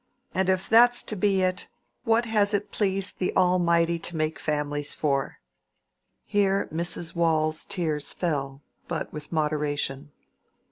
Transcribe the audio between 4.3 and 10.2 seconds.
families for?" Here Mrs. Waule's tears fell, but with moderation.